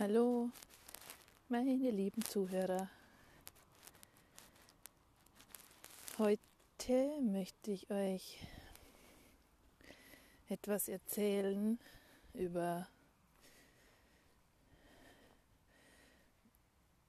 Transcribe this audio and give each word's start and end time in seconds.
Hallo, 0.00 0.48
meine 1.48 1.74
lieben 1.90 2.24
Zuhörer. 2.24 2.88
Heute 6.18 7.20
möchte 7.20 7.72
ich 7.72 7.90
euch 7.90 8.38
etwas 10.48 10.86
erzählen 10.86 11.80
über 12.32 12.86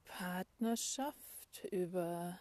Partnerschaft, 0.05 1.63
über 1.69 2.39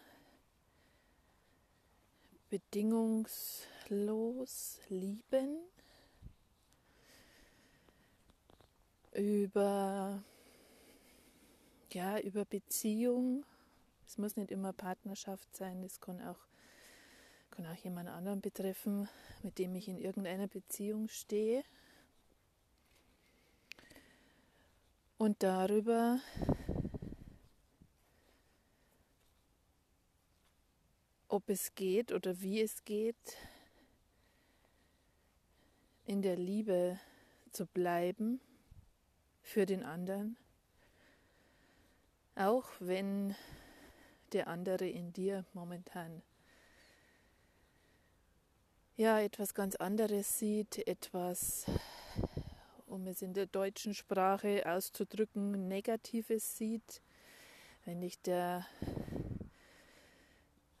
bedingungslos 2.49 4.79
lieben, 4.89 5.59
über 9.13 10.23
ja, 11.93 12.19
über 12.19 12.45
Beziehung. 12.45 13.45
Es 14.05 14.17
muss 14.17 14.35
nicht 14.35 14.51
immer 14.51 14.73
Partnerschaft 14.73 15.55
sein, 15.55 15.83
es 15.83 15.99
kann 15.99 16.21
auch, 16.21 16.39
kann 17.51 17.65
auch 17.67 17.75
jemand 17.75 18.09
anderen 18.09 18.41
betreffen, 18.41 19.07
mit 19.43 19.57
dem 19.59 19.75
ich 19.75 19.87
in 19.87 19.97
irgendeiner 19.97 20.47
Beziehung 20.47 21.09
stehe. 21.09 21.63
Und 25.17 25.43
darüber, 25.43 26.19
ob 31.27 31.49
es 31.49 31.75
geht 31.75 32.11
oder 32.11 32.41
wie 32.41 32.61
es 32.61 32.83
geht, 32.85 33.37
in 36.05 36.21
der 36.21 36.37
Liebe 36.37 36.99
zu 37.51 37.67
bleiben 37.67 38.39
für 39.43 39.65
den 39.65 39.83
anderen 39.83 40.37
auch 42.39 42.69
wenn 42.79 43.35
der 44.31 44.47
andere 44.47 44.87
in 44.87 45.11
dir 45.11 45.43
momentan 45.53 46.21
ja 48.95 49.19
etwas 49.19 49.53
ganz 49.53 49.75
anderes 49.75 50.39
sieht, 50.39 50.87
etwas, 50.87 51.65
um 52.87 53.07
es 53.07 53.21
in 53.21 53.33
der 53.33 53.45
deutschen 53.45 53.93
Sprache 53.93 54.63
auszudrücken, 54.65 55.67
Negatives 55.67 56.57
sieht, 56.57 57.01
wenn 57.83 57.99
dich 57.99 58.21
der 58.21 58.65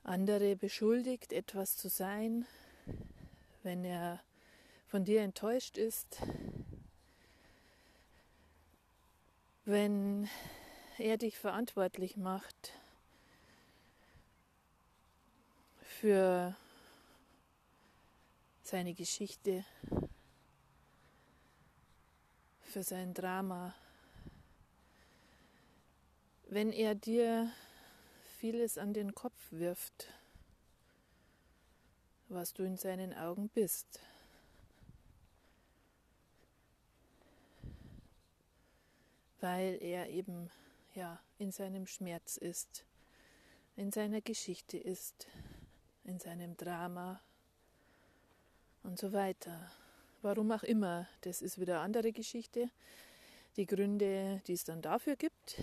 andere 0.03 0.55
beschuldigt, 0.55 1.33
etwas 1.33 1.75
zu 1.75 1.89
sein, 1.89 2.45
wenn 3.63 3.83
er 3.83 4.21
von 4.87 5.03
dir 5.03 5.21
enttäuscht 5.23 5.77
ist, 5.77 6.21
wenn 9.65 10.29
er 10.99 11.17
dich 11.17 11.37
verantwortlich 11.37 12.17
macht 12.17 12.73
für 15.81 16.55
seine 18.63 18.93
Geschichte, 18.93 19.65
für 22.61 22.83
sein 22.83 23.13
Drama. 23.13 23.73
Wenn 26.47 26.71
er 26.71 26.95
dir 26.95 27.51
vieles 28.39 28.77
an 28.77 28.93
den 28.93 29.13
Kopf 29.13 29.39
wirft, 29.51 30.07
was 32.29 32.53
du 32.53 32.63
in 32.63 32.77
seinen 32.77 33.13
Augen 33.13 33.49
bist. 33.49 33.99
Weil 39.41 39.81
er 39.81 40.09
eben 40.09 40.49
ja, 40.95 41.19
in 41.37 41.51
seinem 41.51 41.85
Schmerz 41.85 42.37
ist, 42.37 42.85
in 43.75 43.91
seiner 43.91 44.21
Geschichte 44.21 44.77
ist, 44.77 45.27
in 46.03 46.19
seinem 46.19 46.57
Drama 46.57 47.21
und 48.83 48.99
so 48.99 49.13
weiter. 49.13 49.71
Warum 50.21 50.51
auch 50.51 50.63
immer, 50.63 51.07
das 51.21 51.41
ist 51.41 51.59
wieder 51.59 51.75
eine 51.75 51.85
andere 51.85 52.11
Geschichte. 52.11 52.69
Die 53.55 53.65
Gründe, 53.65 54.41
die 54.47 54.53
es 54.53 54.63
dann 54.63 54.81
dafür 54.81 55.15
gibt. 55.15 55.61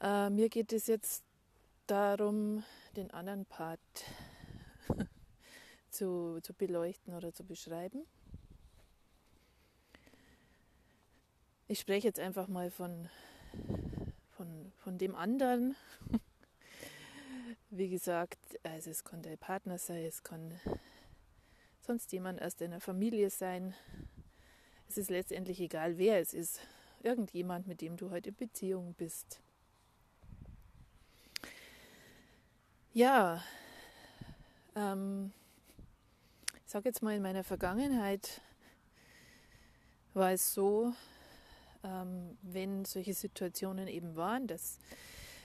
Äh, 0.00 0.30
mir 0.30 0.48
geht 0.48 0.72
es 0.72 0.86
jetzt 0.86 1.24
darum, 1.86 2.64
den 2.96 3.10
anderen 3.10 3.46
Part 3.46 3.80
zu, 5.90 6.40
zu 6.42 6.52
beleuchten 6.54 7.14
oder 7.14 7.32
zu 7.32 7.44
beschreiben. 7.44 8.04
Ich 11.66 11.80
spreche 11.80 12.06
jetzt 12.06 12.20
einfach 12.20 12.46
mal 12.46 12.70
von, 12.70 13.08
von, 14.36 14.70
von 14.82 14.98
dem 14.98 15.14
anderen. 15.14 15.74
Wie 17.70 17.88
gesagt, 17.88 18.38
also 18.62 18.90
es 18.90 19.02
kann 19.02 19.22
der 19.22 19.38
Partner 19.38 19.78
sein, 19.78 20.04
es 20.04 20.22
kann 20.22 20.60
sonst 21.80 22.12
jemand 22.12 22.42
aus 22.42 22.56
deiner 22.56 22.80
Familie 22.80 23.30
sein. 23.30 23.74
Es 24.90 24.98
ist 24.98 25.08
letztendlich 25.08 25.58
egal, 25.58 25.96
wer 25.96 26.20
es 26.20 26.34
ist. 26.34 26.60
Irgendjemand, 27.02 27.66
mit 27.66 27.80
dem 27.80 27.96
du 27.96 28.10
heute 28.10 28.28
in 28.28 28.36
Beziehung 28.36 28.92
bist. 28.98 29.40
Ja, 32.92 33.42
ähm, 34.76 35.32
ich 36.62 36.70
sage 36.70 36.90
jetzt 36.90 37.02
mal, 37.02 37.16
in 37.16 37.22
meiner 37.22 37.42
Vergangenheit 37.42 38.42
war 40.12 40.32
es 40.32 40.52
so, 40.52 40.92
ähm, 41.84 42.36
wenn 42.42 42.84
solche 42.84 43.14
Situationen 43.14 43.88
eben 43.88 44.16
waren, 44.16 44.46
dass 44.46 44.78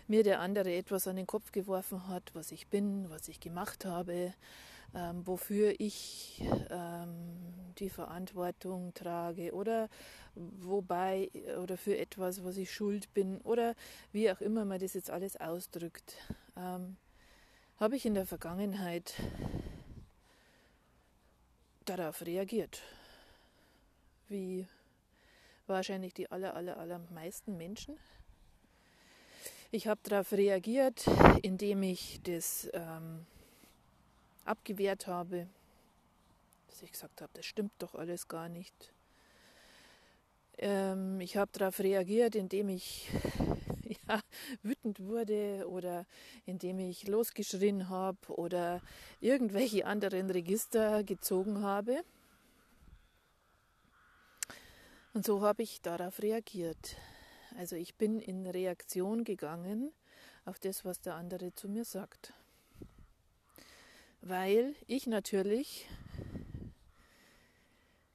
mir 0.07 0.23
der 0.23 0.39
andere 0.39 0.73
etwas 0.75 1.07
an 1.07 1.17
den 1.17 1.27
Kopf 1.27 1.51
geworfen 1.51 2.07
hat, 2.07 2.33
was 2.33 2.51
ich 2.51 2.67
bin, 2.67 3.09
was 3.09 3.27
ich 3.27 3.39
gemacht 3.39 3.85
habe, 3.85 4.33
ähm, 4.95 5.25
wofür 5.27 5.75
ich 5.79 6.43
ähm, 6.71 7.37
die 7.77 7.89
Verantwortung 7.89 8.93
trage 8.95 9.53
oder 9.53 9.87
wobei 10.35 11.29
oder 11.61 11.77
für 11.77 11.97
etwas, 11.97 12.43
was 12.43 12.57
ich 12.57 12.73
schuld 12.73 13.13
bin 13.13 13.39
oder 13.41 13.75
wie 14.11 14.31
auch 14.31 14.41
immer 14.41 14.65
man 14.65 14.79
das 14.79 14.95
jetzt 14.95 15.11
alles 15.11 15.39
ausdrückt, 15.39 16.15
ähm, 16.57 16.97
habe 17.79 17.95
ich 17.95 18.05
in 18.05 18.15
der 18.15 18.25
Vergangenheit 18.25 19.13
darauf 21.85 22.25
reagiert. 22.25 22.81
Wie 24.27 24.67
wahrscheinlich 25.69 26.13
die 26.13 26.29
aller, 26.31 26.55
aller, 26.55 26.77
allermeisten 26.77 27.57
Menschen. 27.57 27.97
Ich 29.71 29.87
habe 29.87 29.99
darauf 30.03 30.31
reagiert, 30.31 31.05
indem 31.43 31.83
ich 31.83 32.19
das 32.23 32.67
ähm, 32.73 33.25
abgewehrt 34.43 35.05
habe, 35.05 35.47
dass 36.67 36.81
ich 36.81 36.91
gesagt 36.91 37.21
habe, 37.21 37.31
das 37.35 37.45
stimmt 37.45 37.71
doch 37.77 37.93
alles 37.93 38.27
gar 38.27 38.49
nicht. 38.49 38.91
Ähm, 40.57 41.21
ich 41.21 41.37
habe 41.37 41.51
darauf 41.53 41.79
reagiert, 41.79 42.35
indem 42.35 42.69
ich 42.69 43.09
ja, 44.07 44.19
wütend 44.63 44.99
wurde 44.99 45.65
oder 45.69 46.05
indem 46.45 46.79
ich 46.79 47.07
losgeschrien 47.07 47.89
habe 47.89 48.17
oder 48.27 48.81
irgendwelche 49.21 49.85
anderen 49.85 50.29
Register 50.31 51.03
gezogen 51.03 51.61
habe. 51.61 52.03
Und 55.13 55.25
so 55.25 55.41
habe 55.41 55.63
ich 55.63 55.81
darauf 55.81 56.21
reagiert. 56.21 56.95
Also 57.57 57.75
ich 57.75 57.95
bin 57.95 58.19
in 58.19 58.45
Reaktion 58.45 59.23
gegangen 59.23 59.91
auf 60.45 60.59
das, 60.59 60.85
was 60.85 61.01
der 61.01 61.15
andere 61.15 61.53
zu 61.53 61.67
mir 61.67 61.83
sagt. 61.83 62.33
Weil 64.21 64.75
ich 64.87 65.07
natürlich 65.07 65.87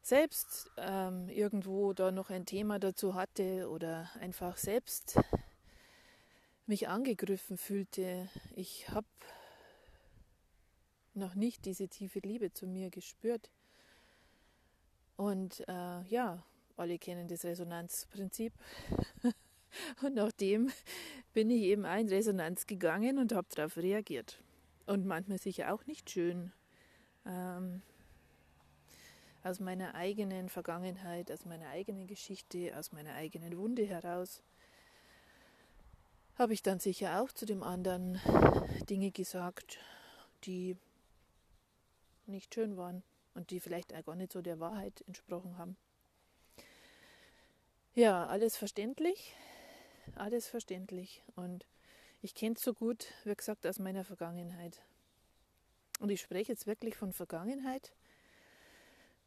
selbst 0.03 0.70
ähm, 0.76 1.29
irgendwo 1.29 1.94
da 1.94 2.12
noch 2.12 2.31
ein 2.31 2.46
Thema 2.46 2.79
dazu 2.79 3.14
hatte 3.14 3.69
oder 3.70 4.11
einfach 4.20 4.56
selbst 4.56 5.19
mich 6.67 6.88
angegriffen 6.88 7.56
fühlte. 7.56 8.29
Ich 8.55 8.88
habe 8.91 9.06
noch 11.14 11.35
nicht 11.35 11.64
diese 11.64 11.88
tiefe 11.88 12.20
Liebe 12.20 12.52
zu 12.52 12.67
mir 12.67 12.91
gespürt. 12.91 13.50
Und 15.17 15.67
äh, 15.69 16.02
ja, 16.02 16.44
alle 16.76 16.99
kennen 16.99 17.29
das 17.29 17.44
Resonanzprinzip. 17.44 18.53
Und 20.03 20.15
nachdem 20.15 20.71
bin 21.32 21.50
ich 21.50 21.62
eben 21.62 21.85
in 21.85 22.09
Resonanz 22.09 22.67
gegangen 22.67 23.19
und 23.19 23.32
habe 23.32 23.49
darauf 23.55 23.76
reagiert. 23.76 24.41
Und 24.87 25.05
manchmal 25.05 25.38
sicher 25.38 25.75
auch 25.75 25.85
nicht 25.87 26.11
schön. 26.11 26.53
Ähm, 27.26 27.82
aus 29.43 29.61
meiner 29.61 29.94
eigenen 29.94 30.49
Vergangenheit, 30.49 31.31
aus 31.31 31.44
meiner 31.44 31.69
eigenen 31.69 32.06
Geschichte, 32.06 32.73
aus 32.79 32.93
meiner 32.93 33.15
eigenen 33.15 33.56
Wunde 33.59 33.85
heraus, 33.85 34.43
habe 36.37 36.55
ich 36.55 36.62
dann 36.62 36.81
sicher 36.81 37.20
auch 37.20 37.31
zu 37.31 37.47
dem 37.47 37.62
anderen 37.62 38.20
Dinge 38.88 39.11
gesagt, 39.11 39.79
die 40.44 40.77
nicht 42.27 42.55
schön 42.55 42.77
waren 42.77 43.03
und 43.35 43.50
die 43.50 43.61
vielleicht 43.61 43.94
auch 43.94 44.05
gar 44.05 44.17
nicht 44.17 44.32
so 44.32 44.41
der 44.41 44.61
Wahrheit 44.61 45.05
entsprochen 45.06 45.59
haben. 45.59 45.77
Ja, 47.96 48.26
alles 48.26 48.56
verständlich, 48.56 49.37
alles 50.17 50.49
verständlich. 50.49 51.23
Und 51.37 51.64
ich 52.23 52.35
kenne 52.35 52.56
es 52.56 52.62
so 52.62 52.75
gut, 52.75 53.06
wie 53.23 53.37
gesagt, 53.37 53.64
aus 53.69 53.79
meiner 53.79 54.05
Vergangenheit. 54.05 54.82
Und 56.00 56.11
ich 56.11 56.20
spreche 56.20 56.50
jetzt 56.50 56.67
wirklich 56.67 56.96
von 56.96 57.12
Vergangenheit, 57.12 57.93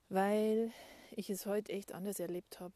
weil 0.09 0.73
ich 1.11 1.29
es 1.29 1.45
heute 1.45 1.71
echt 1.71 1.93
anders 1.93 2.19
erlebt 2.19 2.59
habe. 2.59 2.73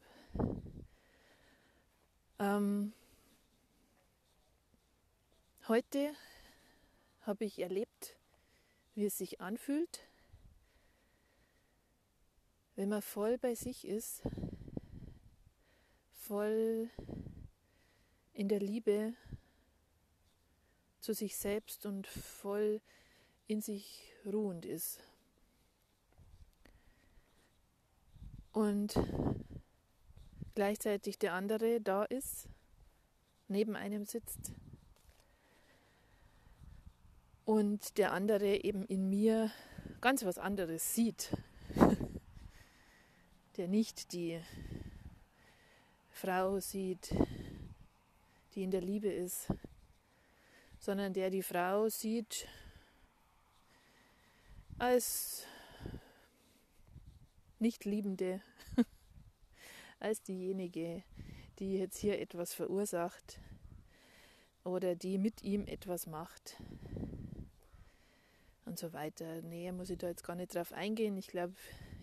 Ähm, 2.38 2.94
heute 5.68 6.14
habe 7.20 7.44
ich 7.44 7.58
erlebt, 7.58 8.16
wie 8.94 9.04
es 9.04 9.18
sich 9.18 9.42
anfühlt, 9.42 10.00
wenn 12.76 12.88
man 12.88 13.02
voll 13.02 13.36
bei 13.36 13.54
sich 13.54 13.86
ist, 13.86 14.22
voll 16.32 16.88
in 18.32 18.48
der 18.48 18.58
Liebe 18.58 19.12
zu 20.98 21.12
sich 21.12 21.36
selbst 21.36 21.84
und 21.84 22.06
voll 22.06 22.80
in 23.48 23.60
sich 23.60 24.14
ruhend 24.24 24.64
ist. 24.64 24.98
Und 28.50 28.98
gleichzeitig 30.54 31.18
der 31.18 31.34
andere 31.34 31.82
da 31.82 32.04
ist, 32.04 32.48
neben 33.48 33.76
einem 33.76 34.06
sitzt 34.06 34.52
und 37.44 37.98
der 37.98 38.12
andere 38.12 38.64
eben 38.64 38.86
in 38.86 39.10
mir 39.10 39.50
ganz 40.00 40.24
was 40.24 40.38
anderes 40.38 40.94
sieht, 40.94 41.36
der 43.58 43.68
nicht 43.68 44.14
die 44.14 44.40
Frau 46.22 46.60
sieht, 46.60 47.12
die 48.54 48.62
in 48.62 48.70
der 48.70 48.80
Liebe 48.80 49.08
ist, 49.08 49.52
sondern 50.78 51.12
der 51.12 51.30
die 51.30 51.42
Frau 51.42 51.88
sieht 51.88 52.46
als 54.78 55.44
nicht 57.58 57.84
Liebende, 57.84 58.40
als 59.98 60.22
diejenige, 60.22 61.02
die 61.58 61.78
jetzt 61.78 61.98
hier 61.98 62.20
etwas 62.20 62.54
verursacht 62.54 63.40
oder 64.62 64.94
die 64.94 65.18
mit 65.18 65.42
ihm 65.42 65.66
etwas 65.66 66.06
macht 66.06 66.56
und 68.64 68.78
so 68.78 68.92
weiter. 68.92 69.42
Näher 69.42 69.72
muss 69.72 69.90
ich 69.90 69.98
da 69.98 70.06
jetzt 70.06 70.22
gar 70.22 70.36
nicht 70.36 70.54
drauf 70.54 70.72
eingehen. 70.72 71.16
Ich 71.16 71.26
glaube, 71.26 71.54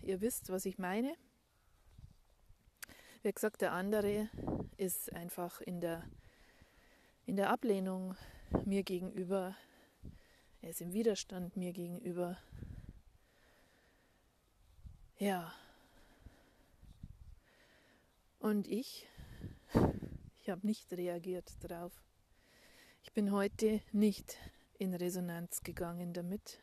ihr 0.02 0.20
wisst, 0.20 0.50
was 0.50 0.66
ich 0.66 0.76
meine. 0.76 1.16
Wie 3.22 3.32
gesagt, 3.32 3.60
der 3.60 3.72
andere 3.72 4.30
ist 4.78 5.12
einfach 5.12 5.60
in 5.60 5.82
der, 5.82 6.08
in 7.26 7.36
der 7.36 7.50
Ablehnung 7.50 8.16
mir 8.64 8.82
gegenüber. 8.82 9.54
Er 10.62 10.70
ist 10.70 10.80
im 10.80 10.94
Widerstand 10.94 11.54
mir 11.54 11.74
gegenüber. 11.74 12.38
Ja. 15.18 15.52
Und 18.38 18.66
ich, 18.68 19.06
ich 20.40 20.48
habe 20.48 20.66
nicht 20.66 20.90
reagiert 20.90 21.52
darauf. 21.62 21.92
Ich 23.02 23.12
bin 23.12 23.32
heute 23.32 23.82
nicht 23.92 24.38
in 24.78 24.94
Resonanz 24.94 25.62
gegangen 25.62 26.14
damit, 26.14 26.58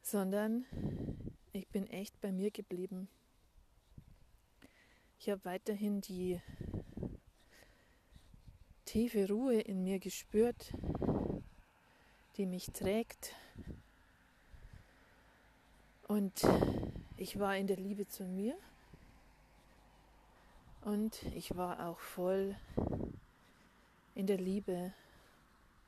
sondern 0.00 0.64
ich 1.52 1.68
bin 1.68 1.86
echt 1.88 2.18
bei 2.22 2.32
mir 2.32 2.50
geblieben. 2.50 3.10
Ich 5.24 5.30
habe 5.30 5.44
weiterhin 5.44 6.00
die 6.00 6.40
tiefe 8.84 9.28
Ruhe 9.28 9.60
in 9.60 9.84
mir 9.84 10.00
gespürt, 10.00 10.74
die 12.36 12.44
mich 12.44 12.72
trägt. 12.72 13.36
Und 16.08 16.42
ich 17.16 17.38
war 17.38 17.56
in 17.56 17.68
der 17.68 17.76
Liebe 17.76 18.08
zu 18.08 18.24
mir 18.24 18.58
und 20.80 21.22
ich 21.36 21.56
war 21.56 21.86
auch 21.86 22.00
voll 22.00 22.56
in 24.16 24.26
der 24.26 24.38
Liebe 24.38 24.92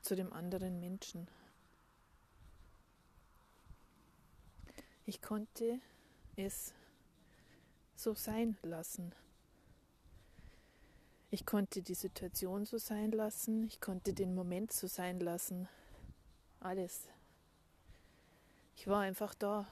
zu 0.01 0.15
dem 0.15 0.31
anderen 0.31 0.79
Menschen. 0.79 1.27
Ich 5.05 5.21
konnte 5.21 5.81
es 6.37 6.73
so 7.97 8.13
sein 8.13 8.57
lassen. 8.61 9.13
Ich 11.35 11.45
konnte 11.45 11.81
die 11.81 11.95
Situation 11.95 12.65
so 12.65 12.77
sein 12.77 13.11
lassen, 13.11 13.65
ich 13.65 13.81
konnte 13.81 14.13
den 14.13 14.35
Moment 14.35 14.71
so 14.71 14.87
sein 14.87 15.19
lassen. 15.19 15.67
Alles. 16.61 17.09
Ich 18.77 18.87
war 18.87 19.01
einfach 19.01 19.35
da. 19.35 19.67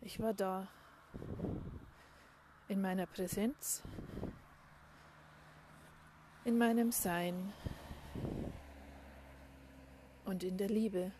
Ich 0.00 0.18
war 0.18 0.34
da 0.34 0.66
in 2.66 2.80
meiner 2.80 3.06
Präsenz 3.06 3.84
in 6.44 6.58
meinem 6.58 6.90
Sein 6.90 7.52
und 10.24 10.42
in 10.42 10.56
der 10.56 10.70
Liebe. 10.70 11.12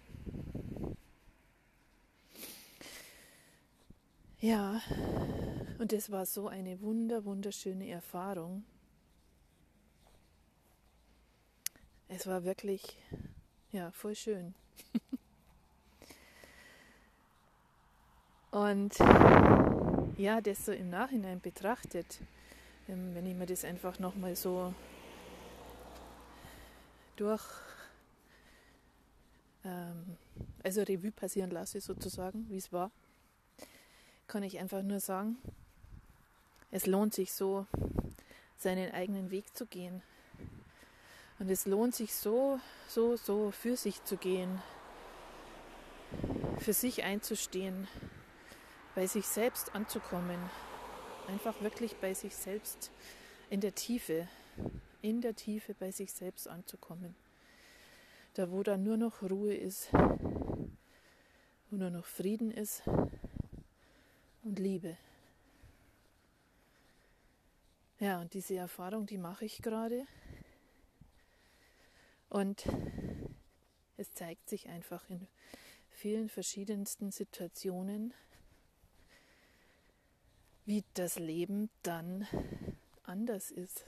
Ja, 4.41 4.81
und 5.81 5.93
es 5.93 6.13
war 6.13 6.25
so 6.25 6.47
eine 6.47 6.81
wunder, 6.81 7.25
wunderschöne 7.25 7.89
Erfahrung. 7.89 8.65
Es 12.07 12.25
war 12.25 12.45
wirklich, 12.45 12.97
ja, 13.73 13.91
voll 13.91 14.15
schön. 14.15 14.55
und 18.53 18.95
ja, 20.17 20.41
das 20.41 20.67
so 20.67 20.71
im 20.71 20.89
Nachhinein 20.89 21.41
betrachtet, 21.41 22.21
ähm, 22.89 23.17
wenn 23.17 23.27
ich 23.27 23.35
mir 23.35 23.47
das 23.47 23.65
einfach 23.65 23.99
nochmal 23.99 24.37
so 24.37 24.73
durch, 27.17 27.43
ähm, 29.65 30.17
also 30.63 30.83
Revue 30.83 31.11
passieren 31.11 31.51
lasse, 31.51 31.81
sozusagen, 31.81 32.49
wie 32.51 32.59
es 32.59 32.73
war, 32.73 32.93
kann 34.29 34.45
ich 34.45 34.59
einfach 34.59 34.83
nur 34.83 35.01
sagen, 35.01 35.37
es 36.71 36.87
lohnt 36.87 37.15
sich 37.15 37.33
so, 37.33 37.67
seinen 38.57 38.93
eigenen 38.93 39.31
Weg 39.31 39.57
zu 39.57 39.67
gehen. 39.67 40.03
Und 41.41 41.51
es 41.51 41.67
lohnt 41.67 41.95
sich 41.95 42.15
so, 42.15 42.61
so, 42.89 43.17
so 43.17 43.51
für 43.51 43.77
sich 43.77 44.05
zu 44.05 44.17
gehen, 44.17 44.63
für 46.59 46.73
sich 46.73 47.03
einzustehen, 47.03 47.89
bei 48.95 49.07
sich 49.07 49.27
selbst 49.27 49.75
anzukommen, 49.75 50.39
einfach 51.27 51.61
wirklich 51.63 51.97
bei 51.97 52.15
sich 52.15 52.37
selbst 52.37 52.93
in 53.51 53.61
der 53.61 53.75
Tiefe 53.75 54.29
in 55.03 55.21
der 55.21 55.35
Tiefe 55.35 55.75
bei 55.75 55.91
sich 55.91 56.13
selbst 56.13 56.49
anzukommen. 56.49 57.15
Da, 58.35 58.51
wo 58.51 58.63
dann 58.63 58.83
nur 58.83 58.97
noch 58.97 59.23
Ruhe 59.23 59.55
ist, 59.55 59.93
wo 59.93 61.77
nur 61.77 61.91
noch 61.91 62.05
Frieden 62.05 62.51
ist 62.51 62.83
und 64.49 64.59
Liebe. 64.59 64.97
Ja, 68.01 68.19
und 68.21 68.33
diese 68.33 68.57
Erfahrung, 68.57 69.05
die 69.05 69.19
mache 69.19 69.45
ich 69.45 69.61
gerade. 69.61 70.07
Und 72.31 72.65
es 73.99 74.13
zeigt 74.15 74.49
sich 74.49 74.71
einfach 74.71 75.09
in 75.11 75.27
vielen 75.91 76.31
verschiedensten 76.31 77.11
Situationen, 77.11 78.15
wie 80.65 80.83
das 80.95 81.19
Leben 81.19 81.69
dann 81.83 82.27
anders 83.03 83.51
ist 83.51 83.85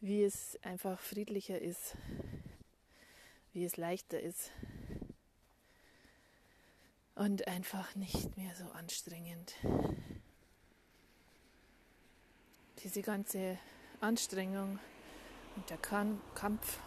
wie 0.00 0.22
es 0.22 0.56
einfach 0.62 1.00
friedlicher 1.00 1.60
ist, 1.60 1.96
wie 3.52 3.64
es 3.64 3.76
leichter 3.76 4.20
ist 4.20 4.52
und 7.16 7.48
einfach 7.48 7.94
nicht 7.96 8.36
mehr 8.36 8.54
so 8.54 8.64
anstrengend. 8.72 9.54
Diese 12.84 13.02
ganze 13.02 13.58
Anstrengung 14.00 14.78
und 15.56 15.70
der 15.70 15.78
Kampf, 15.78 16.78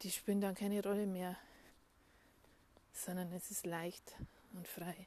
die 0.00 0.10
spielen 0.10 0.40
dann 0.40 0.54
keine 0.54 0.82
Rolle 0.82 1.06
mehr, 1.06 1.36
sondern 2.92 3.30
es 3.32 3.50
ist 3.50 3.66
leicht 3.66 4.16
und 4.54 4.66
frei. 4.66 5.06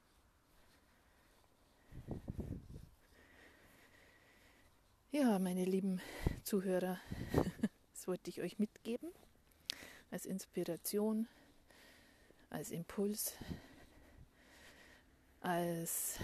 Ja, 5.11 5.39
meine 5.39 5.65
lieben 5.65 5.99
Zuhörer, 6.43 6.99
das 7.93 8.07
wollte 8.07 8.29
ich 8.29 8.41
euch 8.41 8.59
mitgeben 8.59 9.09
als 10.11 10.25
Inspiration, 10.25 11.27
als 12.55 12.71
Impuls, 12.71 13.33
als 15.41 16.17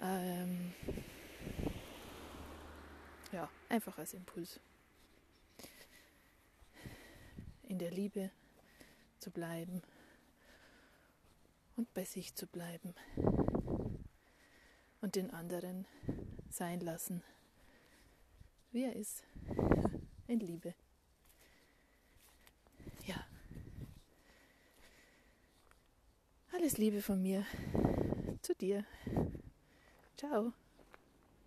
ähm, 0.00 0.72
ja, 3.30 3.50
einfach 3.68 3.98
als 3.98 4.14
Impuls. 4.14 4.58
In 7.64 7.78
der 7.78 7.90
Liebe 7.90 8.30
zu 9.18 9.30
bleiben 9.30 9.82
und 11.76 11.92
bei 11.92 12.06
sich 12.06 12.34
zu 12.34 12.46
bleiben 12.46 12.94
und 15.02 15.14
den 15.14 15.30
anderen 15.30 15.86
sein 16.48 16.80
lassen, 16.80 17.22
wie 18.72 18.84
er 18.84 18.96
ist, 18.96 19.24
in 20.26 20.40
Liebe. 20.40 20.74
Ja. 23.06 23.26
Alles 26.56 26.78
Liebe 26.78 27.02
von 27.02 27.20
mir 27.20 27.44
zu 28.40 28.54
dir. 28.54 28.84
Ciao. 30.16 30.52